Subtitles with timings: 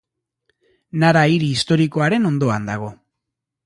[1.03, 2.95] Nara hiri historikoaren ondoan dago.